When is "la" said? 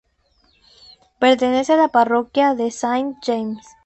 1.77-1.89